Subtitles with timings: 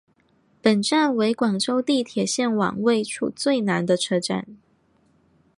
[0.63, 4.47] 本站为广州地铁线网位处最南的车站。